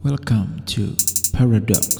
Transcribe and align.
Welcome 0.00 0.64
to 0.72 0.96
Paradox. 1.36 1.92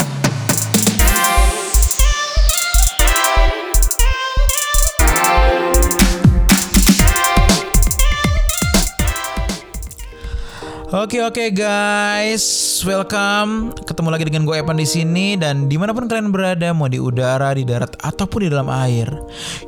Oke 10.89 11.21
oke 11.21 11.53
guys, 11.53 12.81
welcome. 12.89 13.77
Ketemu 13.85 14.09
lagi 14.09 14.25
dengan 14.33 14.49
gue 14.49 14.57
Evan 14.57 14.81
di 14.81 14.89
sini 14.89 15.37
dan 15.37 15.69
di 15.69 15.77
mana 15.77 15.93
pun 15.93 16.09
kalian 16.09 16.33
berada, 16.33 16.73
mau 16.73 16.89
di 16.89 16.97
udara, 16.97 17.53
di 17.53 17.69
darat 17.69 18.01
ataupun 18.01 18.49
di 18.49 18.49
dalam 18.49 18.73
air, 18.73 19.13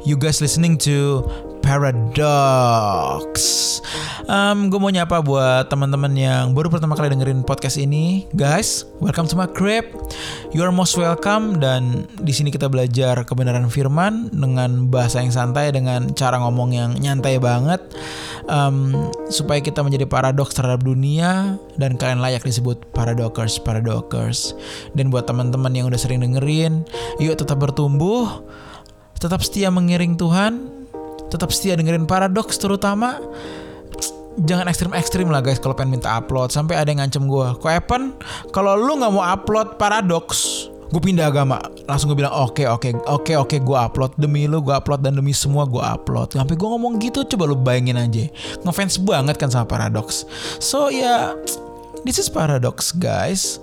you 0.09 0.17
guys 0.17 0.41
listening 0.41 0.80
to 0.80 1.29
Paradox. 1.62 3.30
Um, 4.26 4.68
gue 4.68 4.76
mau 4.76 4.90
nyapa 4.90 5.22
buat 5.22 5.70
teman-teman 5.70 6.12
yang 6.12 6.52
baru 6.52 6.68
pertama 6.68 6.98
kali 6.98 7.08
dengerin 7.14 7.46
podcast 7.46 7.79
ini, 7.79 8.26
guys. 8.34 8.84
Welcome 8.98 9.30
to 9.30 9.38
my 9.38 9.46
crib. 9.46 9.86
You 10.50 10.67
are 10.67 10.75
most 10.75 10.98
welcome 10.98 11.62
dan 11.62 12.11
di 12.20 12.34
sini 12.34 12.50
kita 12.50 12.67
belajar 12.67 13.22
kebenaran 13.25 13.70
firman 13.70 14.29
dengan 14.34 14.90
bahasa 14.90 15.22
yang 15.22 15.32
santai, 15.32 15.70
dengan 15.70 16.11
cara 16.12 16.36
ngomong 16.43 16.75
yang 16.75 16.90
nyantai 16.98 17.39
banget, 17.39 17.81
um, 18.50 19.08
supaya 19.31 19.62
kita 19.62 19.81
menjadi 19.81 20.04
paradoks 20.04 20.58
terhadap 20.58 20.82
dunia 20.82 21.56
dan 21.79 21.94
kalian 21.96 22.20
layak 22.20 22.42
disebut 22.44 22.90
paradoxers, 22.92 23.56
paradoxers. 23.62 24.53
Dan 24.92 25.08
buat 25.08 25.25
teman-teman 25.31 25.72
yang 25.72 25.86
udah 25.89 25.96
sering 25.96 26.20
dengerin, 26.20 26.84
yuk 27.22 27.39
tetap 27.39 27.62
bertumbuh, 27.62 28.44
tetap 29.22 29.39
setia 29.40 29.70
mengiring 29.70 30.18
Tuhan, 30.18 30.82
tetap 31.32 31.49
setia 31.49 31.72
dengerin 31.72 32.05
paradoks 32.05 32.61
terutama. 32.61 33.17
Jangan 34.45 34.64
ekstrim-ekstrim 34.69 35.28
lah 35.28 35.45
guys 35.45 35.61
kalau 35.61 35.73
pengen 35.73 35.97
minta 35.97 36.12
upload. 36.12 36.53
Sampai 36.53 36.77
ada 36.77 36.89
yang 36.89 37.00
ngancem 37.00 37.25
gue 37.25 37.47
kok 37.56 37.73
Evan 37.73 38.12
kalau 38.53 38.77
lu 38.77 39.00
nggak 39.00 39.12
mau 39.12 39.25
upload 39.25 39.81
paradoks 39.81 40.69
gue 40.92 41.00
pindah 41.00 41.33
agama. 41.33 41.56
Langsung 41.89 42.12
gue 42.12 42.20
bilang 42.20 42.37
oke 42.37 42.69
oke 42.69 43.09
oke 43.09 43.33
oke 43.33 43.56
gue 43.61 43.79
upload. 43.81 44.12
Demi 44.21 44.45
lu 44.45 44.61
gue 44.61 44.77
upload 44.77 45.01
dan 45.01 45.17
demi 45.17 45.33
semua 45.33 45.65
gue 45.65 45.81
upload. 45.81 46.37
Sampai 46.37 46.56
gue 46.56 46.69
ngomong 46.69 47.01
gitu 47.01 47.25
coba 47.25 47.49
lu 47.49 47.56
bayangin 47.56 47.97
aja. 47.97 48.28
Ngefans 48.65 49.01
banget 49.01 49.37
kan 49.41 49.49
sama 49.49 49.65
paradoks 49.65 50.28
so 50.61 50.93
ya 50.93 51.01
yeah, 51.01 51.23
this 52.05 52.21
is 52.21 52.28
paradox 52.28 52.93
guys. 52.93 53.61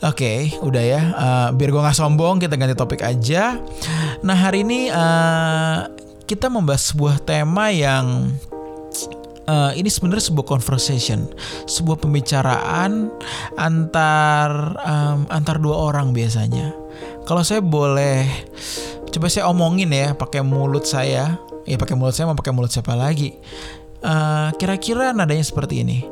Oke, 0.00 0.24
okay, 0.24 0.40
udah 0.64 0.80
ya. 0.80 1.00
Uh, 1.12 1.48
biar 1.52 1.68
gue 1.68 1.82
nggak 1.84 1.92
sombong, 1.92 2.40
kita 2.40 2.56
ganti 2.56 2.72
topik 2.72 3.04
aja. 3.04 3.60
Nah 4.24 4.32
hari 4.32 4.64
ini 4.64 4.88
uh, 4.88 5.92
kita 6.30 6.46
membahas 6.46 6.94
sebuah 6.94 7.18
tema 7.26 7.74
yang 7.74 8.30
uh, 9.50 9.74
ini 9.74 9.90
sebenarnya 9.90 10.30
sebuah 10.30 10.46
conversation, 10.46 11.26
sebuah 11.66 11.98
pembicaraan 11.98 13.10
antar 13.58 14.78
um, 14.78 15.26
antar 15.26 15.58
dua 15.58 15.90
orang 15.90 16.14
biasanya. 16.14 16.70
Kalau 17.26 17.42
saya 17.42 17.58
boleh 17.58 18.30
coba 19.10 19.26
saya 19.26 19.50
omongin 19.50 19.90
ya 19.90 20.14
pakai 20.14 20.46
mulut 20.46 20.86
saya, 20.86 21.34
ya 21.66 21.74
pakai 21.74 21.98
mulut 21.98 22.14
saya 22.14 22.30
mau 22.30 22.38
pakai 22.38 22.54
mulut 22.54 22.70
siapa 22.70 22.94
lagi? 22.94 23.34
Uh, 23.98 24.54
kira-kira 24.54 25.10
nadanya 25.10 25.42
seperti 25.42 25.82
ini, 25.82 26.06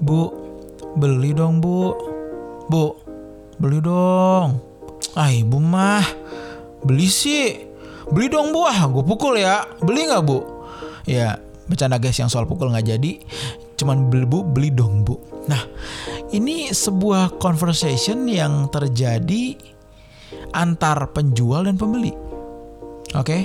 Bu, 0.00 0.32
beli 0.96 1.36
dong 1.36 1.60
Bu, 1.60 1.92
Bu, 2.64 2.96
beli 3.60 3.84
dong. 3.84 4.56
Ah 5.12 5.28
ibu 5.28 5.60
mah, 5.60 6.06
beli 6.80 7.12
sih, 7.12 7.69
beli 8.10 8.26
dong 8.28 8.50
Bu, 8.50 8.66
ah 8.66 8.86
gue 8.86 9.04
pukul 9.06 9.38
ya, 9.38 9.66
beli 9.82 10.10
nggak 10.10 10.22
Bu? 10.26 10.38
Ya 11.08 11.40
bercanda 11.70 12.02
guys 12.02 12.18
yang 12.18 12.26
soal 12.26 12.50
pukul 12.50 12.74
nggak 12.74 12.98
jadi. 12.98 13.22
Cuman 13.78 14.10
beli 14.10 14.26
bu 14.26 14.42
beli 14.42 14.74
dong 14.74 15.06
bu. 15.06 15.14
Nah 15.46 15.62
ini 16.34 16.74
sebuah 16.74 17.38
conversation 17.38 18.26
yang 18.26 18.66
terjadi 18.74 19.54
antar 20.50 21.14
penjual 21.14 21.70
dan 21.70 21.78
pembeli. 21.78 22.10
Oke? 23.14 23.22
Okay? 23.22 23.42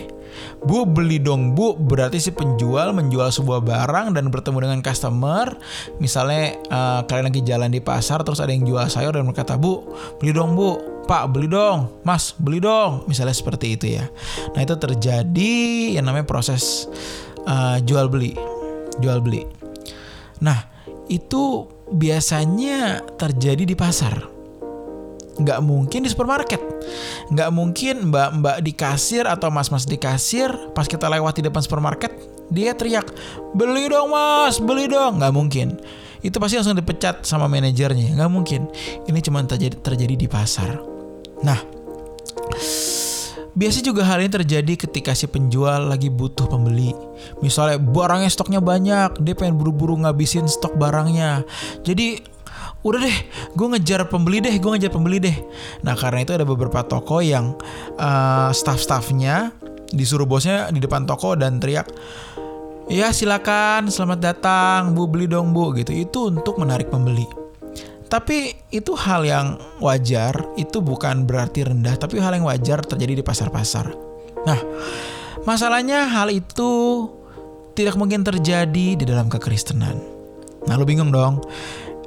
Bu 0.66 0.84
beli 0.84 1.22
dong 1.22 1.56
bu. 1.56 1.78
Berarti 1.78 2.20
si 2.20 2.34
penjual 2.34 2.92
menjual 2.92 3.32
sebuah 3.32 3.64
barang 3.64 4.18
dan 4.18 4.28
bertemu 4.34 4.58
dengan 4.68 4.80
customer. 4.84 5.56
Misalnya 6.02 6.60
uh, 6.68 7.02
kalian 7.08 7.32
lagi 7.32 7.42
jalan 7.46 7.70
di 7.72 7.80
pasar 7.80 8.26
terus 8.26 8.44
ada 8.44 8.52
yang 8.52 8.68
jual 8.68 8.84
sayur 8.90 9.16
dan 9.16 9.24
berkata 9.30 9.56
bu 9.56 9.86
beli 10.20 10.36
dong 10.36 10.58
bu 10.58 10.95
pak 11.06 11.30
beli 11.32 11.48
dong. 11.48 12.02
Mas 12.02 12.34
beli 12.36 12.60
dong. 12.60 13.06
Misalnya 13.06 13.38
seperti 13.38 13.78
itu 13.78 13.86
ya. 13.96 14.10
Nah 14.58 14.60
itu 14.66 14.76
terjadi 14.76 15.56
yang 15.96 16.10
namanya 16.10 16.26
proses 16.26 16.90
uh, 17.46 17.78
jual 17.86 18.10
beli. 18.10 18.34
Jual 19.00 19.22
beli. 19.22 19.46
Nah 20.42 20.68
itu 21.08 21.70
biasanya 21.94 23.06
terjadi 23.16 23.64
di 23.64 23.78
pasar. 23.78 24.34
Nggak 25.36 25.60
mungkin 25.62 26.04
di 26.04 26.10
supermarket. 26.10 26.62
Nggak 27.30 27.50
mungkin 27.54 27.96
mbak-mbak 28.10 28.58
di 28.64 28.72
kasir 28.72 29.28
atau 29.28 29.52
mas-mas 29.52 29.86
di 29.86 30.00
kasir 30.00 30.50
pas 30.72 30.88
kita 30.88 31.12
lewat 31.12 31.40
di 31.40 31.44
depan 31.46 31.60
supermarket 31.60 32.14
dia 32.54 32.78
teriak 32.78 33.10
beli 33.58 33.90
dong 33.92 34.16
mas 34.16 34.58
beli 34.58 34.90
dong. 34.90 35.22
Nggak 35.22 35.34
mungkin. 35.36 35.68
Itu 36.26 36.42
pasti 36.42 36.58
langsung 36.58 36.80
dipecat 36.80 37.22
sama 37.28 37.46
manajernya. 37.46 38.18
Nggak 38.18 38.32
mungkin. 38.32 38.66
Ini 39.06 39.20
cuma 39.22 39.44
terjadi 39.46 39.78
terjadi 39.78 40.16
di 40.18 40.26
pasar 40.26 40.95
nah 41.44 41.60
Biasa 43.56 43.80
juga 43.80 44.04
hal 44.04 44.20
ini 44.20 44.28
terjadi 44.28 44.76
ketika 44.76 45.16
si 45.16 45.32
penjual 45.32 45.88
lagi 45.88 46.12
butuh 46.12 46.44
pembeli. 46.44 46.92
Misalnya 47.40 47.80
barangnya 47.80 48.28
stoknya 48.28 48.60
banyak, 48.60 49.24
dia 49.24 49.32
pengen 49.32 49.56
buru-buru 49.56 49.96
ngabisin 49.96 50.44
stok 50.44 50.76
barangnya. 50.76 51.48
Jadi 51.88 52.20
udah 52.84 53.00
deh, 53.00 53.18
gue 53.56 53.68
ngejar 53.72 54.12
pembeli 54.12 54.44
deh, 54.44 54.52
gue 54.60 54.70
ngejar 54.76 54.92
pembeli 54.92 55.24
deh. 55.24 55.38
Nah 55.88 55.96
karena 55.96 56.28
itu 56.28 56.36
ada 56.36 56.44
beberapa 56.44 56.84
toko 56.84 57.24
yang 57.24 57.56
uh, 57.96 58.52
staff-staffnya 58.52 59.56
disuruh 59.96 60.28
bosnya 60.28 60.68
di 60.76 60.84
depan 60.84 61.08
toko 61.08 61.40
dan 61.40 61.56
teriak, 61.56 61.88
ya 62.92 63.16
silakan, 63.16 63.88
selamat 63.88 64.20
datang, 64.20 64.92
bu 64.92 65.08
beli 65.08 65.32
dong 65.32 65.56
bu, 65.56 65.72
gitu. 65.80 65.96
Itu 65.96 66.28
untuk 66.28 66.60
menarik 66.60 66.92
pembeli. 66.92 67.45
Tapi 68.16 68.56
itu 68.72 68.96
hal 68.96 69.28
yang 69.28 69.60
wajar, 69.84 70.32
itu 70.56 70.80
bukan 70.80 71.28
berarti 71.28 71.68
rendah, 71.68 72.00
tapi 72.00 72.16
hal 72.24 72.32
yang 72.32 72.48
wajar 72.48 72.80
terjadi 72.80 73.20
di 73.20 73.24
pasar-pasar. 73.28 73.92
Nah, 74.48 74.56
masalahnya 75.44 76.08
hal 76.08 76.32
itu 76.32 76.72
tidak 77.76 78.00
mungkin 78.00 78.24
terjadi 78.24 78.96
di 78.96 79.04
dalam 79.04 79.28
kekristenan. 79.28 80.00
Nah, 80.64 80.80
lu 80.80 80.88
bingung 80.88 81.12
dong. 81.12 81.44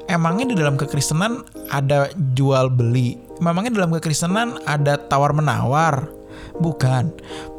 Emangnya 0.09 0.49
di 0.49 0.57
dalam 0.57 0.81
kekristenan 0.81 1.45
ada 1.69 2.09
jual 2.33 2.73
beli? 2.73 3.21
Memangnya 3.45 3.77
di 3.77 3.77
dalam 3.77 3.93
kekristenan 3.93 4.65
ada 4.65 4.97
tawar 4.97 5.37
menawar? 5.37 6.09
Bukan. 6.57 7.13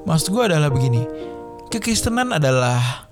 Maksud 0.10 0.34
gue 0.34 0.50
adalah 0.50 0.74
begini. 0.74 1.06
Kekristenan 1.70 2.34
adalah 2.34 3.06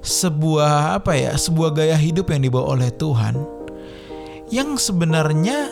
sebuah 0.00 0.96
apa 0.96 1.12
ya? 1.12 1.36
Sebuah 1.36 1.76
gaya 1.76 2.00
hidup 2.00 2.32
yang 2.32 2.40
dibawa 2.40 2.72
oleh 2.72 2.88
Tuhan 2.88 3.57
yang 4.48 4.76
sebenarnya 4.80 5.68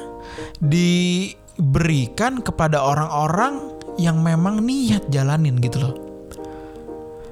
diberikan 0.60 2.40
kepada 2.44 2.80
orang-orang 2.82 3.72
yang 3.96 4.20
memang 4.20 4.60
niat 4.60 5.08
jalanin 5.08 5.56
gitu 5.60 5.80
loh. 5.80 5.94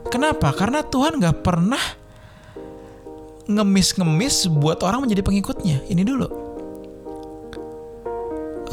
Kenapa? 0.09 0.55
Karena 0.55 0.81
Tuhan 0.85 1.21
gak 1.21 1.43
pernah 1.45 1.81
ngemis-ngemis 3.45 4.49
buat 4.49 4.81
orang 4.81 5.05
menjadi 5.05 5.21
pengikutnya. 5.21 5.85
Ini 5.91 6.03
dulu. 6.07 6.29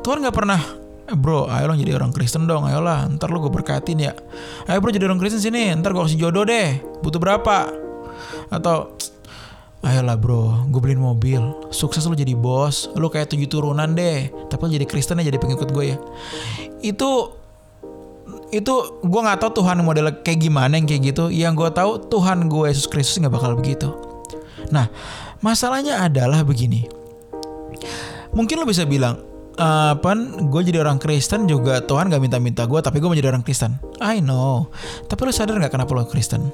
Tuhan 0.01 0.25
gak 0.25 0.33
pernah 0.33 0.81
eh 1.11 1.17
bro, 1.19 1.51
ayo 1.51 1.67
lo 1.67 1.75
jadi 1.75 1.99
orang 1.99 2.15
Kristen 2.15 2.47
dong, 2.47 2.63
ayolah, 2.63 3.03
ntar 3.11 3.27
lo 3.35 3.43
gue 3.43 3.51
berkatin 3.51 3.99
ya. 3.99 4.15
Ayo 4.63 4.79
bro 4.79 4.95
jadi 4.95 5.11
orang 5.11 5.19
Kristen 5.19 5.43
sini, 5.43 5.75
ntar 5.75 5.91
gue 5.91 5.99
kasih 5.99 6.15
jodoh 6.15 6.47
deh, 6.47 6.79
butuh 7.03 7.19
berapa? 7.19 7.67
Atau 8.47 8.95
Ayolah 9.81 10.13
bro, 10.13 10.69
gue 10.69 10.77
beliin 10.77 11.01
mobil. 11.01 11.41
Sukses 11.73 12.05
lo 12.05 12.13
jadi 12.13 12.37
bos. 12.37 12.93
Lo 12.93 13.09
kayak 13.09 13.33
tujuh 13.33 13.49
turunan 13.49 13.97
deh. 13.97 14.29
Tapi 14.49 14.61
lo 14.61 14.69
jadi 14.69 14.85
Kristen 14.85 15.17
ya 15.17 15.25
jadi 15.25 15.41
pengikut 15.41 15.73
gue 15.73 15.85
ya. 15.95 15.97
Itu 16.85 17.41
itu 18.53 18.73
gue 19.01 19.21
nggak 19.25 19.41
tahu 19.41 19.63
Tuhan 19.63 19.81
model 19.81 20.21
kayak 20.21 20.37
gimana 20.37 20.77
yang 20.77 20.85
kayak 20.85 21.01
gitu. 21.13 21.33
Yang 21.33 21.53
gue 21.65 21.69
tahu 21.73 21.91
Tuhan 22.13 22.45
gue 22.45 22.65
Yesus 22.69 22.85
Kristus 22.85 23.17
nggak 23.25 23.33
bakal 23.33 23.57
begitu. 23.57 23.89
Nah, 24.69 24.85
masalahnya 25.41 26.05
adalah 26.05 26.45
begini. 26.45 26.85
Mungkin 28.31 28.61
lo 28.61 28.69
bisa 28.69 28.85
bilang, 28.85 29.19
apa 29.61 30.15
gue 30.39 30.61
jadi 30.63 30.79
orang 30.79 30.97
Kristen 30.97 31.45
juga 31.45 31.83
Tuhan 31.83 32.07
gak 32.07 32.21
minta-minta 32.23 32.63
gue 32.63 32.79
tapi 32.79 33.03
gue 33.03 33.07
mau 33.11 33.17
jadi 33.17 33.29
orang 33.29 33.43
Kristen 33.43 33.77
I 33.99 34.23
know 34.23 34.71
tapi 35.11 35.27
lo 35.27 35.31
sadar 35.35 35.59
gak 35.59 35.75
kenapa 35.75 35.91
lo 35.91 36.07
Kristen 36.07 36.49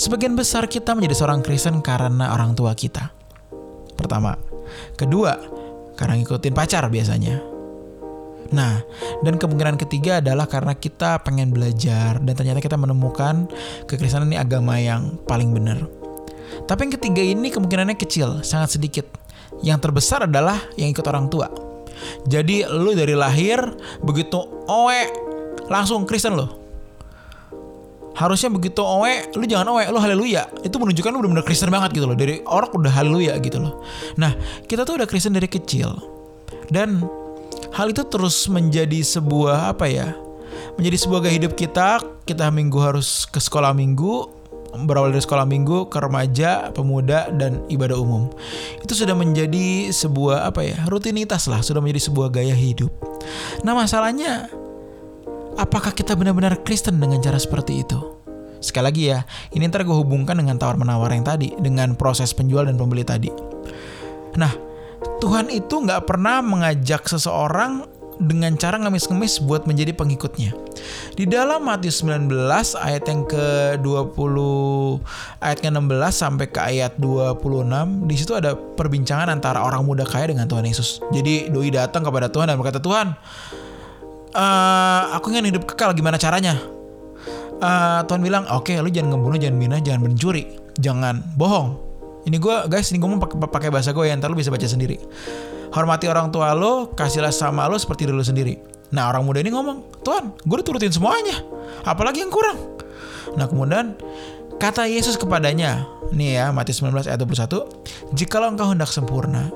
Sebagian 0.00 0.32
besar 0.32 0.64
kita 0.64 0.96
menjadi 0.96 1.12
seorang 1.12 1.44
Kristen 1.44 1.84
karena 1.84 2.32
orang 2.32 2.56
tua 2.56 2.72
kita. 2.72 3.12
Pertama. 4.00 4.32
Kedua, 4.96 5.36
karena 5.92 6.16
ngikutin 6.16 6.56
pacar 6.56 6.88
biasanya. 6.88 7.36
Nah, 8.48 8.80
dan 9.20 9.36
kemungkinan 9.36 9.76
ketiga 9.76 10.24
adalah 10.24 10.48
karena 10.48 10.72
kita 10.72 11.20
pengen 11.20 11.52
belajar 11.52 12.16
dan 12.16 12.32
ternyata 12.32 12.64
kita 12.64 12.80
menemukan 12.80 13.44
kekristenan 13.84 14.32
ini 14.32 14.40
agama 14.40 14.80
yang 14.80 15.20
paling 15.28 15.52
benar. 15.52 15.84
Tapi 16.64 16.88
yang 16.88 16.96
ketiga 16.96 17.20
ini 17.20 17.52
kemungkinannya 17.52 18.00
kecil, 18.00 18.40
sangat 18.40 18.80
sedikit. 18.80 19.04
yang 19.60 19.76
terbesar 19.82 20.24
adalah 20.24 20.56
yang 20.80 20.88
ikut 20.88 21.04
orang 21.04 21.28
tua. 21.28 21.50
Jadi 22.24 22.64
lu 22.64 22.96
dari 22.96 23.12
lahir 23.12 23.60
begitu 24.00 24.40
owe 24.64 25.02
langsung 25.68 26.08
Kristen 26.08 26.38
lo. 26.38 26.59
Harusnya 28.10 28.50
begitu 28.50 28.82
owe, 28.82 29.30
lu 29.38 29.44
jangan 29.46 29.70
owe, 29.76 29.84
lu 29.86 29.98
haleluya. 30.02 30.50
Itu 30.66 30.82
menunjukkan 30.82 31.10
lu 31.14 31.18
benar-benar 31.22 31.46
Kristen 31.46 31.70
banget 31.70 31.96
gitu 31.96 32.06
loh. 32.10 32.18
Dari 32.18 32.42
orang 32.44 32.70
udah 32.74 32.92
haleluya 32.92 33.38
gitu 33.40 33.62
loh. 33.62 33.80
Nah, 34.18 34.34
kita 34.66 34.82
tuh 34.82 35.00
udah 35.00 35.08
Kristen 35.08 35.32
dari 35.32 35.46
kecil. 35.46 35.94
Dan 36.70 37.02
hal 37.74 37.90
itu 37.90 38.02
terus 38.06 38.50
menjadi 38.50 39.00
sebuah 39.00 39.74
apa 39.74 39.86
ya? 39.86 40.12
Menjadi 40.78 40.96
sebuah 41.06 41.26
gaya 41.26 41.34
hidup 41.38 41.54
kita. 41.54 42.02
Kita 42.26 42.50
minggu 42.50 42.78
harus 42.78 43.26
ke 43.26 43.42
sekolah 43.42 43.74
minggu, 43.74 44.40
berawal 44.86 45.10
dari 45.10 45.22
sekolah 45.22 45.46
minggu 45.46 45.90
ke 45.90 45.98
remaja, 45.98 46.70
pemuda 46.70 47.30
dan 47.34 47.62
ibadah 47.66 47.98
umum. 47.98 48.30
Itu 48.78 48.94
sudah 48.94 49.18
menjadi 49.18 49.90
sebuah 49.90 50.46
apa 50.46 50.62
ya? 50.62 50.78
rutinitas 50.86 51.50
lah, 51.50 51.62
sudah 51.62 51.82
menjadi 51.82 52.10
sebuah 52.10 52.28
gaya 52.30 52.54
hidup. 52.54 52.90
Nah, 53.66 53.74
masalahnya 53.74 54.46
apakah 55.60 55.92
kita 55.92 56.16
benar-benar 56.16 56.64
Kristen 56.64 56.96
dengan 56.96 57.20
cara 57.20 57.36
seperti 57.36 57.84
itu? 57.84 58.00
Sekali 58.60 58.84
lagi 58.84 59.02
ya, 59.12 59.20
ini 59.52 59.68
ntar 59.68 59.84
gue 59.84 59.96
hubungkan 59.96 60.36
dengan 60.36 60.56
tawar-menawar 60.56 61.12
yang 61.12 61.24
tadi, 61.24 61.52
dengan 61.60 61.96
proses 61.96 62.32
penjual 62.32 62.68
dan 62.68 62.76
pembeli 62.76 63.04
tadi. 63.04 63.28
Nah, 64.36 64.52
Tuhan 65.20 65.48
itu 65.48 65.80
nggak 65.80 66.04
pernah 66.08 66.44
mengajak 66.44 67.08
seseorang 67.08 67.88
dengan 68.20 68.52
cara 68.60 68.76
ngemis-ngemis 68.76 69.40
buat 69.48 69.64
menjadi 69.64 69.96
pengikutnya. 69.96 70.52
Di 71.16 71.24
dalam 71.24 71.64
Matius 71.64 72.04
19 72.04 72.28
ayat 72.76 73.04
yang 73.08 73.24
ke-20 73.24 74.36
ayat 75.40 75.58
ke-16 75.64 76.12
sampai 76.12 76.46
ke 76.52 76.60
ayat 76.60 77.00
26 77.00 78.04
di 78.04 78.14
situ 78.20 78.36
ada 78.36 78.52
perbincangan 78.52 79.32
antara 79.32 79.64
orang 79.64 79.88
muda 79.88 80.04
kaya 80.04 80.28
dengan 80.28 80.44
Tuhan 80.44 80.68
Yesus. 80.68 81.00
Jadi 81.16 81.48
doi 81.48 81.72
datang 81.72 82.04
kepada 82.04 82.28
Tuhan 82.28 82.52
dan 82.52 82.60
berkata, 82.60 82.76
"Tuhan, 82.76 83.16
uh, 84.34 85.02
aku 85.16 85.34
ingin 85.34 85.54
hidup 85.54 85.66
kekal 85.66 85.94
gimana 85.94 86.16
caranya? 86.16 86.58
Uh, 87.60 88.00
Tuhan 88.08 88.24
bilang 88.24 88.48
oke 88.48 88.72
okay, 88.72 88.80
lu 88.80 88.88
jangan 88.88 89.16
ngebunuh 89.16 89.38
jangan 89.38 89.56
mina 89.56 89.76
jangan 89.78 90.00
mencuri. 90.06 90.56
Jangan 90.80 91.36
bohong. 91.36 91.76
Ini 92.24 92.36
gue 92.36 92.56
guys 92.68 92.88
ini 92.92 93.00
gue 93.00 93.08
mau 93.08 93.20
pakai 93.24 93.72
bahasa 93.72 93.92
gue 93.96 94.04
ya 94.08 94.16
ntar 94.16 94.32
lu 94.32 94.36
bisa 94.38 94.52
baca 94.52 94.64
sendiri. 94.64 94.96
Hormati 95.70 96.10
orang 96.10 96.32
tua 96.34 96.56
lo 96.56 96.90
kasihlah 96.92 97.32
sama 97.32 97.68
lo 97.68 97.76
seperti 97.76 98.08
diri 98.08 98.16
lo 98.16 98.24
sendiri. 98.24 98.54
Nah 98.90 99.12
orang 99.12 99.22
muda 99.22 99.38
ini 99.44 99.52
ngomong 99.52 100.02
Tuhan 100.02 100.34
gue 100.40 100.54
udah 100.60 100.66
turutin 100.66 100.92
semuanya 100.92 101.36
apalagi 101.84 102.24
yang 102.24 102.32
kurang. 102.32 102.56
Nah 103.36 103.46
kemudian 103.46 103.94
kata 104.56 104.88
Yesus 104.88 105.20
kepadanya 105.20 105.84
nih 106.10 106.42
ya 106.42 106.44
Matius 106.50 106.82
19 106.82 107.06
ayat 107.06 107.20
21 107.22 108.18
jikalau 108.18 108.50
engkau 108.50 108.66
hendak 108.66 108.90
sempurna 108.90 109.48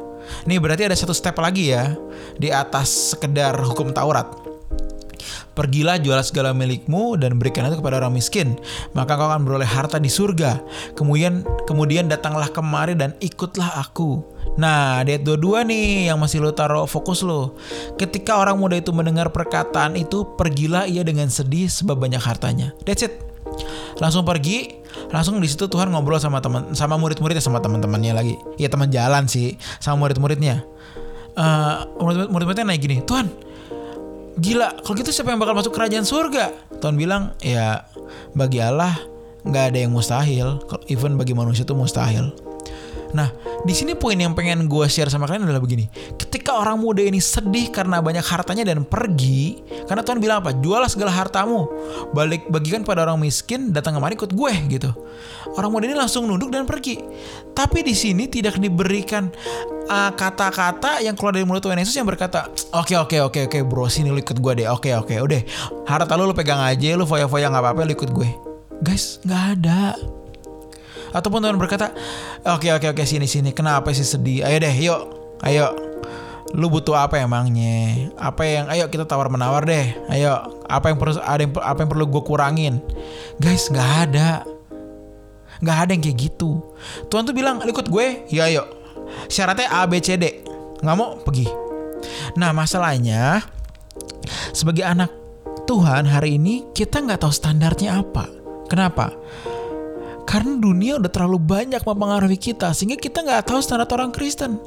Nih 0.45 0.59
berarti 0.61 0.89
ada 0.89 0.97
satu 0.97 1.13
step 1.13 1.37
lagi 1.41 1.73
ya 1.73 1.97
di 2.37 2.49
atas 2.49 3.15
sekedar 3.15 3.57
hukum 3.61 3.93
Taurat. 3.93 4.44
Pergilah 5.55 6.03
jual 6.03 6.19
segala 6.27 6.51
milikmu 6.51 7.15
dan 7.15 7.39
berikan 7.39 7.71
itu 7.71 7.79
kepada 7.79 8.03
orang 8.03 8.19
miskin, 8.19 8.59
maka 8.91 9.15
kau 9.15 9.31
akan 9.31 9.47
beroleh 9.47 9.67
harta 9.67 10.03
di 10.03 10.11
surga. 10.11 10.59
Kemudian 10.99 11.47
kemudian 11.71 12.11
datanglah 12.11 12.51
kemari 12.51 12.99
dan 12.99 13.15
ikutlah 13.23 13.79
aku. 13.79 14.35
Nah, 14.55 15.03
di 15.03 15.19
22 15.19 15.67
nih 15.67 15.87
yang 16.11 16.19
masih 16.19 16.43
lo 16.43 16.55
taruh 16.55 16.87
fokus 16.87 17.27
lo. 17.27 17.59
Ketika 17.99 18.39
orang 18.39 18.59
muda 18.59 18.79
itu 18.79 18.95
mendengar 18.95 19.31
perkataan 19.35 19.99
itu, 19.99 20.27
pergilah 20.39 20.87
ia 20.87 21.03
dengan 21.03 21.27
sedih 21.27 21.67
sebab 21.67 21.99
banyak 21.99 22.23
hartanya. 22.23 22.71
That's 22.87 23.03
it. 23.03 23.19
Langsung 23.99 24.27
pergi, 24.27 24.83
langsung 25.15 25.39
di 25.39 25.47
situ 25.47 25.71
Tuhan 25.71 25.91
ngobrol 25.91 26.19
sama 26.19 26.43
teman 26.43 26.75
sama 26.75 26.99
murid-muridnya 26.99 27.43
sama 27.43 27.63
teman-temannya 27.63 28.13
lagi. 28.15 28.35
Ya 28.59 28.67
teman 28.71 28.91
jalan 28.91 29.31
sih, 29.31 29.59
sama 29.79 30.07
murid-muridnya. 30.07 30.67
Uh, 31.35 31.87
murid-muridnya 32.31 32.67
naik 32.67 32.83
gini, 32.83 33.03
Tuhan, 33.03 33.27
gila 34.39 34.83
kalau 34.83 34.95
gitu 34.99 35.11
siapa 35.15 35.31
yang 35.31 35.41
bakal 35.41 35.55
masuk 35.55 35.73
kerajaan 35.75 36.07
surga? 36.07 36.51
Tuhan 36.83 36.99
bilang 36.99 37.35
ya 37.43 37.87
bagi 38.35 38.59
Allah 38.59 38.95
nggak 39.45 39.65
ada 39.73 39.79
yang 39.79 39.93
mustahil. 39.93 40.59
Even 40.91 41.21
bagi 41.21 41.37
manusia 41.37 41.63
itu 41.63 41.77
mustahil. 41.77 42.33
Nah, 43.15 43.31
di 43.63 43.71
sini 43.71 43.95
poin 43.95 44.19
yang 44.19 44.35
pengen 44.35 44.67
gue 44.67 44.87
share 44.91 45.07
sama 45.07 45.31
kalian 45.31 45.47
adalah 45.47 45.63
begini. 45.63 45.87
Ketika 46.45 46.61
orang 46.61 46.77
muda 46.77 47.01
ini 47.01 47.25
sedih 47.25 47.73
karena 47.73 48.05
banyak 48.05 48.21
hartanya 48.21 48.69
dan 48.69 48.85
pergi, 48.85 49.65
karena 49.89 50.05
Tuhan 50.05 50.21
bilang 50.21 50.45
apa? 50.45 50.53
Jualah 50.53 50.93
segala 50.93 51.09
hartamu, 51.09 51.65
balik 52.13 52.53
bagikan 52.53 52.85
pada 52.85 53.01
orang 53.01 53.17
miskin, 53.17 53.73
datang 53.73 53.97
kemari 53.97 54.13
ikut 54.13 54.29
gue 54.29 54.53
gitu. 54.69 54.93
Orang 55.57 55.73
muda 55.73 55.89
ini 55.89 55.97
langsung 55.97 56.29
nunduk 56.29 56.53
dan 56.53 56.69
pergi. 56.69 57.01
Tapi 57.57 57.81
di 57.81 57.97
sini 57.97 58.29
tidak 58.29 58.61
diberikan 58.61 59.33
uh, 59.89 60.13
kata-kata 60.13 61.01
uh, 61.01 61.09
yang 61.09 61.17
keluar 61.17 61.33
dari 61.33 61.49
mulut 61.49 61.65
Tuhan 61.65 61.81
Yesus 61.81 61.97
yang 61.97 62.05
berkata, 62.05 62.53
oke 62.77 62.93
okay, 62.93 63.01
oke 63.01 63.17
okay, 63.17 63.21
oke 63.25 63.41
okay, 63.49 63.65
oke 63.65 63.73
bro 63.73 63.89
sini 63.89 64.13
lu 64.13 64.21
ikut 64.21 64.37
gue 64.37 64.53
deh, 64.53 64.69
oke 64.69 64.85
okay, 64.85 65.01
oke 65.01 65.17
okay, 65.17 65.25
udah 65.25 65.41
harta 65.89 66.13
lu 66.13 66.29
lu 66.29 66.37
pegang 66.37 66.61
aja, 66.61 66.93
lu 66.93 67.09
foya-foya 67.09 67.49
nggak 67.49 67.65
apa-apa, 67.65 67.89
lu 67.89 67.97
ikut 67.97 68.13
gue. 68.13 68.29
Guys, 68.85 69.17
nggak 69.25 69.45
ada 69.57 69.97
ataupun 71.15 71.41
Tuhan 71.41 71.57
berkata 71.57 71.95
oke 72.45 72.69
oke 72.69 72.91
oke 72.91 73.03
sini 73.07 73.25
sini 73.25 73.55
kenapa 73.55 73.95
sih 73.95 74.03
sedih 74.03 74.43
ayo 74.43 74.59
deh 74.59 74.75
yuk 74.83 75.01
ayo 75.47 75.84
lu 76.55 76.71
butuh 76.71 76.95
apa 76.95 77.19
emangnya? 77.19 78.09
Apa 78.15 78.47
yang 78.47 78.71
ayo 78.71 78.87
kita 78.87 79.05
tawar 79.05 79.27
menawar 79.27 79.67
deh. 79.67 79.91
Ayo 80.07 80.63
apa 80.71 80.89
yang 80.89 80.97
perlu 81.03 81.19
ada 81.19 81.43
yang 81.43 81.53
apa 81.59 81.79
yang 81.83 81.91
perlu 81.91 82.07
gue 82.07 82.23
kurangin? 82.23 82.79
Guys 83.43 83.67
nggak 83.69 83.91
ada. 84.09 84.47
Nggak 85.59 85.77
ada 85.83 85.91
yang 85.91 86.03
kayak 86.03 86.19
gitu. 86.31 86.63
Tuhan 87.11 87.27
tuh 87.27 87.35
bilang 87.35 87.59
ikut 87.67 87.91
gue. 87.91 88.31
Ya 88.31 88.47
ayo. 88.47 88.71
Syaratnya 89.27 89.67
A 89.69 89.83
B 89.91 89.99
C 89.99 90.15
D. 90.15 90.47
Nggak 90.79 90.97
mau 90.97 91.19
pergi. 91.19 91.51
Nah 92.39 92.55
masalahnya 92.55 93.43
sebagai 94.55 94.87
anak 94.87 95.11
Tuhan 95.67 96.07
hari 96.07 96.39
ini 96.39 96.71
kita 96.71 97.03
nggak 97.03 97.27
tahu 97.27 97.35
standarnya 97.35 97.99
apa. 97.99 98.31
Kenapa 98.71 99.13
karena 100.35 100.59
dunia 100.59 100.99
udah 100.99 101.07
terlalu 101.07 101.39
banyak 101.39 101.79
mempengaruhi 101.87 102.35
kita 102.35 102.75
sehingga 102.75 102.99
kita 102.99 103.23
nggak 103.23 103.47
tahu 103.47 103.63
standar 103.63 103.87
orang 103.95 104.11
Kristen. 104.11 104.59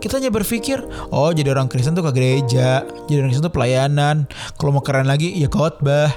Kita 0.00 0.16
hanya 0.16 0.32
berpikir, 0.32 0.80
oh 1.12 1.28
jadi 1.28 1.52
orang 1.52 1.68
Kristen 1.68 1.92
tuh 1.92 2.08
ke 2.08 2.16
gereja, 2.16 2.88
jadi 3.04 3.20
orang 3.20 3.28
Kristen 3.28 3.44
tuh 3.44 3.52
pelayanan. 3.52 4.24
Kalau 4.56 4.72
mau 4.72 4.80
keren 4.80 5.04
lagi 5.04 5.28
ya 5.36 5.52
khotbah. 5.52 6.08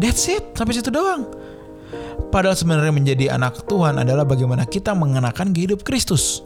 That's 0.00 0.24
it, 0.32 0.56
sampai 0.56 0.72
situ 0.72 0.88
doang. 0.88 1.28
Padahal 2.32 2.56
sebenarnya 2.56 2.96
menjadi 2.96 3.36
anak 3.36 3.68
Tuhan 3.68 4.00
adalah 4.00 4.24
bagaimana 4.24 4.64
kita 4.64 4.96
mengenakan 4.96 5.52
hidup 5.52 5.84
Kristus 5.84 6.40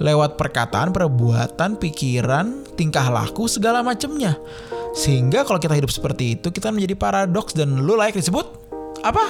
lewat 0.00 0.40
perkataan, 0.40 0.96
perbuatan, 0.96 1.76
pikiran, 1.76 2.72
tingkah 2.72 3.04
laku 3.12 3.44
segala 3.52 3.84
macamnya. 3.84 4.40
Sehingga 4.96 5.44
kalau 5.44 5.60
kita 5.60 5.76
hidup 5.76 5.92
seperti 5.92 6.40
itu 6.40 6.48
kita 6.48 6.72
menjadi 6.72 6.96
paradoks 6.96 7.52
dan 7.52 7.84
lu 7.84 8.00
layak 8.00 8.16
disebut 8.16 8.59
apa? 9.00 9.24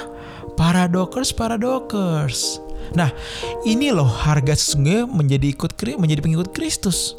Paradokers, 0.59 1.31
paradokers. 1.31 2.59
Nah, 2.91 3.07
ini 3.63 3.93
loh 3.93 4.07
harga 4.07 4.51
sesungguhnya 4.57 5.07
menjadi 5.07 5.47
ikut 5.55 5.71
menjadi 5.95 6.21
pengikut 6.21 6.49
Kristus. 6.51 7.15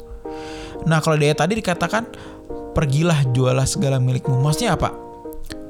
Nah, 0.85 1.01
kalau 1.01 1.17
dia 1.17 1.33
tadi 1.33 1.57
dikatakan 1.57 2.05
pergilah 2.77 3.25
jualah 3.33 3.65
segala 3.65 3.97
milikmu. 3.97 4.37
Maksudnya 4.41 4.77
apa? 4.77 4.93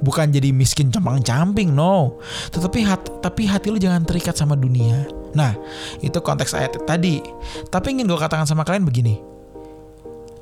Bukan 0.03 0.35
jadi 0.35 0.51
miskin 0.51 0.91
campang-camping, 0.91 1.71
no. 1.71 2.19
Tetapi 2.51 2.83
hati, 2.83 3.09
tapi 3.23 3.47
hati 3.47 3.71
lu 3.71 3.79
jangan 3.79 4.03
terikat 4.03 4.35
sama 4.35 4.59
dunia. 4.59 5.07
Nah, 5.31 5.55
itu 6.03 6.19
konteks 6.19 6.51
ayat 6.51 6.75
tadi. 6.83 7.23
Tapi 7.71 7.95
ingin 7.95 8.11
gue 8.11 8.19
katakan 8.19 8.43
sama 8.43 8.67
kalian 8.67 8.83
begini. 8.83 9.15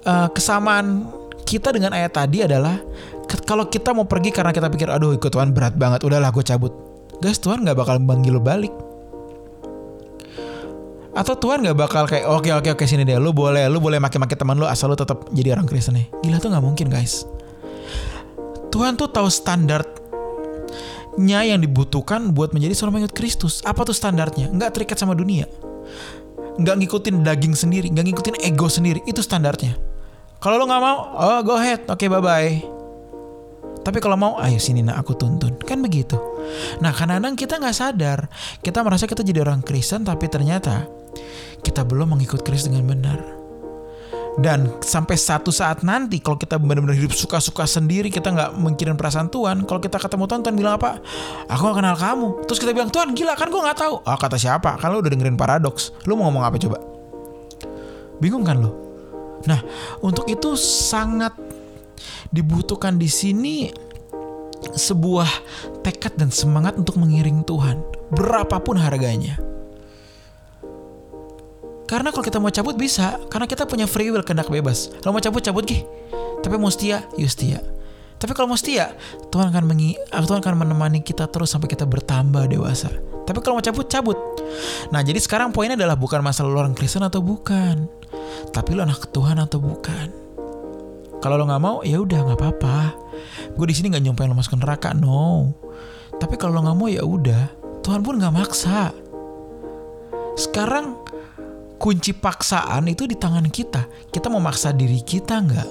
Uh, 0.02 0.26
kesamaan 0.34 1.06
kita 1.52 1.76
dengan 1.76 1.92
ayat 1.92 2.16
tadi 2.16 2.48
adalah 2.48 2.80
kalau 3.44 3.68
kita 3.68 3.92
mau 3.92 4.08
pergi 4.08 4.32
karena 4.32 4.56
kita 4.56 4.72
pikir 4.72 4.88
aduh 4.88 5.12
ikut 5.12 5.28
Tuhan 5.28 5.52
berat 5.52 5.76
banget, 5.76 6.08
udahlah 6.08 6.32
gue 6.32 6.40
cabut. 6.48 6.72
Guys 7.20 7.44
Tuhan 7.44 7.68
nggak 7.68 7.76
bakal 7.76 8.00
manggil 8.00 8.40
lo 8.40 8.42
balik. 8.42 8.72
Atau 11.12 11.36
Tuhan 11.36 11.60
nggak 11.68 11.76
bakal 11.76 12.08
kayak 12.08 12.24
oke 12.24 12.48
oke 12.48 12.72
oke 12.80 12.88
sini 12.88 13.04
deh 13.04 13.20
lu 13.20 13.36
boleh 13.36 13.68
lu 13.68 13.84
boleh 13.84 14.00
maki-maki 14.00 14.40
teman 14.40 14.56
lu 14.56 14.64
asal 14.64 14.88
lu 14.88 14.96
tetap 14.96 15.28
jadi 15.36 15.60
orang 15.60 15.68
Kristen 15.68 16.00
nih. 16.00 16.08
Gila 16.24 16.40
tuh 16.40 16.56
nggak 16.56 16.64
mungkin 16.64 16.88
guys. 16.88 17.28
Tuhan 18.72 18.96
tuh 18.96 19.12
tahu 19.12 19.28
standarnya 19.28 19.92
yang 21.44 21.60
dibutuhkan 21.60 22.32
buat 22.32 22.56
menjadi 22.56 22.80
seorang 22.80 23.04
pengikut 23.04 23.12
Kristus. 23.12 23.60
Apa 23.68 23.84
tuh 23.84 23.92
standarnya? 23.92 24.48
Nggak 24.48 24.72
terikat 24.80 24.96
sama 24.96 25.12
dunia. 25.12 25.52
Nggak 26.56 26.76
ngikutin 26.80 27.28
daging 27.28 27.60
sendiri 27.60 27.92
nggak 27.92 28.08
ngikutin 28.08 28.36
ego 28.48 28.72
sendiri. 28.72 29.04
Itu 29.04 29.20
standarnya 29.20 29.91
kalau 30.42 30.58
lo 30.58 30.66
nggak 30.66 30.82
mau 30.82 30.98
oh 31.16 31.40
go 31.46 31.56
ahead 31.56 31.86
oke 31.86 32.02
okay, 32.02 32.10
bye 32.10 32.20
bye 32.20 32.82
tapi 33.82 33.98
kalau 33.98 34.14
mau, 34.14 34.38
ayo 34.38 34.62
sini 34.62 34.86
nak 34.86 35.02
aku 35.02 35.18
tuntun. 35.18 35.58
Kan 35.66 35.82
begitu. 35.82 36.14
Nah 36.86 36.94
kadang-kadang 36.94 37.34
kita 37.34 37.58
nggak 37.58 37.76
sadar. 37.76 38.30
Kita 38.62 38.86
merasa 38.86 39.10
kita 39.10 39.26
jadi 39.26 39.42
orang 39.42 39.66
Kristen 39.66 40.06
tapi 40.06 40.30
ternyata 40.30 40.86
kita 41.66 41.82
belum 41.82 42.14
mengikut 42.14 42.46
Kristus 42.46 42.70
dengan 42.70 42.86
benar. 42.86 43.20
Dan 44.40 44.80
sampai 44.80 45.20
satu 45.20 45.52
saat 45.52 45.84
nanti 45.84 46.24
kalau 46.24 46.40
kita 46.40 46.56
benar-benar 46.56 46.96
hidup 46.96 47.12
suka-suka 47.12 47.68
sendiri 47.68 48.08
kita 48.08 48.32
nggak 48.32 48.50
mikirin 48.64 48.96
perasaan 48.96 49.28
Tuhan. 49.28 49.66
Kalau 49.66 49.82
kita 49.82 49.98
ketemu 49.98 50.24
Tuhan, 50.30 50.42
Tuhan 50.46 50.56
bilang 50.56 50.74
apa? 50.80 51.02
Aku 51.52 51.68
gak 51.68 51.84
kenal 51.84 51.98
kamu. 52.00 52.28
Terus 52.48 52.60
kita 52.62 52.72
bilang 52.72 52.94
Tuhan 52.94 53.12
gila 53.12 53.34
kan 53.36 53.50
gue 53.50 53.60
nggak 53.60 53.80
tahu. 53.82 53.96
Ah 54.08 54.16
kata 54.16 54.38
siapa? 54.40 54.78
Kan 54.78 54.94
lu 54.94 55.04
udah 55.04 55.12
dengerin 55.12 55.36
paradoks. 55.36 55.92
Lu 56.06 56.16
mau 56.16 56.30
ngomong 56.30 56.48
apa 56.48 56.56
coba? 56.62 56.78
Bingung 58.24 58.46
kan 58.46 58.62
lo? 58.62 58.91
Nah, 59.50 59.62
untuk 60.02 60.28
itu 60.30 60.54
sangat 60.60 61.34
dibutuhkan 62.30 62.98
di 62.98 63.10
sini 63.10 63.70
sebuah 64.62 65.30
tekad 65.82 66.18
dan 66.18 66.30
semangat 66.30 66.78
untuk 66.78 67.02
mengiring 67.02 67.42
Tuhan, 67.46 67.82
berapapun 68.14 68.78
harganya. 68.78 69.42
Karena 71.90 72.08
kalau 72.16 72.24
kita 72.24 72.40
mau 72.40 72.54
cabut 72.54 72.80
bisa, 72.80 73.20
karena 73.28 73.50
kita 73.50 73.68
punya 73.68 73.84
free 73.84 74.08
will 74.14 74.24
kehendak 74.24 74.48
bebas. 74.48 74.88
Kalau 75.04 75.12
mau 75.12 75.20
cabut 75.20 75.44
cabut 75.44 75.68
gih. 75.68 75.84
Tapi 76.40 76.56
mau 76.56 76.72
setia, 76.72 77.04
yuk 77.20 77.28
setia. 77.28 77.60
Tapi 78.16 78.32
kalau 78.32 78.54
mau 78.54 78.56
setia, 78.56 78.96
Tuhan 79.28 79.52
akan 79.52 79.66
mengi 79.66 79.98
Tuhan 80.08 80.40
akan 80.40 80.56
menemani 80.56 81.04
kita 81.04 81.28
terus 81.28 81.52
sampai 81.52 81.68
kita 81.68 81.84
bertambah 81.84 82.48
dewasa. 82.48 82.88
Tapi 83.28 83.38
kalau 83.44 83.60
mau 83.60 83.66
cabut 83.66 83.92
cabut. 83.92 84.16
Nah, 84.94 85.04
jadi 85.04 85.20
sekarang 85.20 85.52
poinnya 85.52 85.76
adalah 85.76 86.00
bukan 86.00 86.24
masalah 86.24 86.64
orang 86.64 86.78
Kristen 86.78 87.04
atau 87.04 87.20
bukan. 87.20 87.90
Tapi 88.52 88.76
lo 88.76 88.84
anak 88.84 89.10
Tuhan 89.10 89.40
atau 89.40 89.60
bukan. 89.64 90.08
Kalau 91.22 91.36
lo 91.38 91.46
nggak 91.46 91.64
mau, 91.64 91.86
ya 91.86 92.02
udah 92.02 92.20
nggak 92.26 92.40
apa-apa. 92.40 92.78
Gue 93.54 93.66
di 93.70 93.76
sini 93.78 93.94
nggak 93.94 94.04
nyumpain 94.10 94.30
lo 94.30 94.36
masuk 94.36 94.58
neraka, 94.58 94.92
no. 94.98 95.54
Tapi 96.18 96.36
kalau 96.36 96.58
lo 96.58 96.66
nggak 96.66 96.78
mau 96.78 96.90
ya 96.90 97.06
udah, 97.06 97.44
Tuhan 97.86 98.02
pun 98.02 98.18
nggak 98.18 98.34
maksa. 98.34 98.90
Sekarang 100.34 100.98
kunci 101.78 102.14
paksaan 102.14 102.90
itu 102.90 103.06
di 103.06 103.14
tangan 103.14 103.46
kita. 103.50 103.86
Kita 104.10 104.30
mau 104.30 104.42
maksa 104.42 104.74
diri 104.74 105.02
kita 105.02 105.42
nggak? 105.42 105.70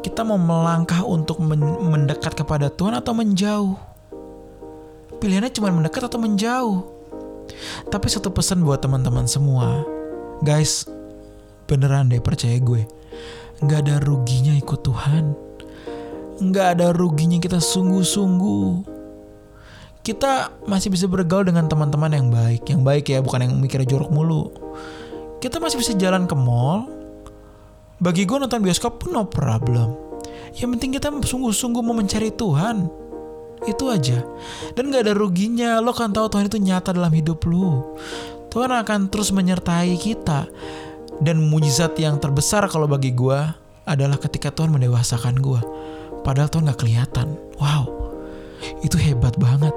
Kita 0.00 0.24
mau 0.24 0.38
melangkah 0.40 1.04
untuk 1.04 1.42
men- 1.42 1.82
mendekat 1.86 2.32
kepada 2.38 2.70
Tuhan 2.72 2.94
atau 2.96 3.12
menjauh? 3.12 3.74
Pilihannya 5.20 5.52
cuma 5.52 5.68
mendekat 5.74 6.08
atau 6.08 6.16
menjauh. 6.16 6.78
Tapi 7.90 8.06
satu 8.08 8.30
pesan 8.30 8.62
buat 8.62 8.80
teman-teman 8.80 9.26
semua, 9.26 9.84
guys, 10.40 10.86
beneran 11.70 12.10
deh 12.10 12.18
percaya 12.18 12.58
gue, 12.58 12.82
nggak 13.62 13.78
ada 13.86 14.02
ruginya 14.02 14.58
ikut 14.58 14.82
Tuhan, 14.82 15.38
nggak 16.42 16.66
ada 16.74 16.90
ruginya 16.90 17.38
kita 17.38 17.62
sungguh-sungguh 17.62 18.98
kita 20.00 20.64
masih 20.66 20.90
bisa 20.90 21.06
bergaul 21.06 21.46
dengan 21.46 21.70
teman-teman 21.70 22.10
yang 22.10 22.28
baik, 22.32 22.66
yang 22.66 22.82
baik 22.82 23.12
ya, 23.14 23.22
bukan 23.22 23.46
yang 23.46 23.54
mikirnya 23.54 23.86
jorok 23.86 24.10
mulu 24.10 24.50
kita 25.40 25.56
masih 25.56 25.80
bisa 25.80 25.96
jalan 25.96 26.28
ke 26.28 26.36
mall. 26.36 26.84
Bagi 27.96 28.28
gue 28.28 28.36
nonton 28.36 28.60
bioskop 28.60 29.00
pun 29.00 29.16
no 29.16 29.24
problem. 29.24 29.96
Yang 30.52 30.68
penting 30.76 30.90
kita 31.00 31.08
sungguh-sungguh 31.08 31.80
mau 31.80 31.96
mencari 31.96 32.28
Tuhan. 32.28 32.84
Itu 33.64 33.88
aja. 33.88 34.20
Dan 34.76 34.92
gak 34.92 35.08
ada 35.08 35.16
ruginya. 35.16 35.80
Lo 35.80 35.96
kan 35.96 36.12
tahu 36.12 36.28
Tuhan 36.28 36.48
itu 36.48 36.60
nyata 36.60 36.92
dalam 36.92 37.12
hidup 37.12 37.44
lo. 37.48 37.96
Tuhan 38.52 38.68
akan 38.68 39.08
terus 39.08 39.32
menyertai 39.32 39.96
kita. 39.96 40.48
Dan 41.20 41.52
mujizat 41.52 41.96
yang 42.00 42.16
terbesar 42.16 42.64
kalau 42.72 42.88
bagi 42.88 43.12
gue 43.12 43.38
adalah 43.84 44.16
ketika 44.16 44.48
Tuhan 44.52 44.72
mendewasakan 44.72 45.36
gue. 45.36 45.60
Padahal 46.24 46.48
Tuhan 46.48 46.68
gak 46.68 46.80
kelihatan. 46.80 47.36
Wow. 47.60 47.88
Itu 48.80 48.96
hebat 48.96 49.36
banget. 49.36 49.72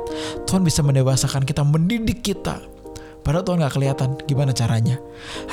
Tuhan 0.48 0.64
bisa 0.64 0.84
mendewasakan 0.84 1.44
kita, 1.44 1.64
mendidik 1.64 2.24
kita 2.24 2.60
Padahal 3.24 3.48
Tuhan 3.48 3.64
gak 3.64 3.74
kelihatan 3.80 4.10
gimana 4.28 4.52
caranya. 4.52 5.00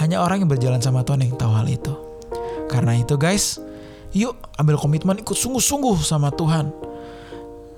Hanya 0.02 0.20
orang 0.20 0.42
yang 0.42 0.50
berjalan 0.50 0.82
sama 0.82 1.06
Tuhan 1.06 1.22
yang 1.22 1.38
tahu 1.38 1.54
hal 1.54 1.70
itu. 1.70 1.94
Karena 2.66 2.98
itu 2.98 3.14
guys, 3.14 3.62
yuk 4.10 4.34
ambil 4.58 4.74
komitmen 4.74 5.22
ikut 5.22 5.38
sungguh-sungguh 5.38 6.02
sama 6.02 6.34
Tuhan. 6.34 6.74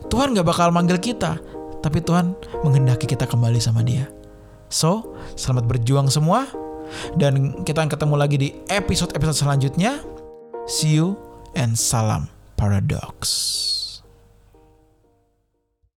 Tuhan 0.09 0.33
gak 0.33 0.49
bakal 0.49 0.73
manggil 0.73 0.97
kita, 0.97 1.37
tapi 1.85 2.01
Tuhan 2.01 2.33
menghendaki 2.65 3.05
kita 3.05 3.29
kembali 3.29 3.61
sama 3.61 3.85
dia. 3.85 4.09
So, 4.73 5.13
selamat 5.37 5.69
berjuang 5.69 6.09
semua. 6.09 6.49
Dan 7.17 7.65
kita 7.65 7.83
akan 7.83 7.91
ketemu 7.91 8.15
lagi 8.15 8.37
di 8.37 8.49
episode-episode 8.69 9.39
selanjutnya. 9.47 10.01
See 10.69 10.95
you 10.95 11.19
and 11.57 11.75
salam 11.75 12.31
paradox. 12.57 13.72